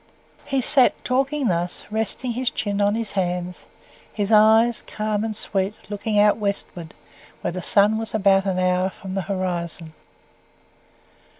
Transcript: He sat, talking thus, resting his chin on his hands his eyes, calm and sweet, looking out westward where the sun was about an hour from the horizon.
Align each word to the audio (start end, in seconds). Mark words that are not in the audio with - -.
He 0.45 0.61
sat, 0.61 0.95
talking 1.05 1.47
thus, 1.47 1.85
resting 1.91 2.31
his 2.31 2.49
chin 2.49 2.81
on 2.81 2.95
his 2.95 3.11
hands 3.11 3.65
his 4.11 4.31
eyes, 4.31 4.83
calm 4.87 5.23
and 5.23 5.37
sweet, 5.37 5.77
looking 5.91 6.17
out 6.17 6.37
westward 6.37 6.95
where 7.41 7.51
the 7.51 7.61
sun 7.61 7.99
was 7.99 8.15
about 8.15 8.47
an 8.47 8.57
hour 8.57 8.89
from 8.89 9.13
the 9.13 9.21
horizon. 9.29 9.93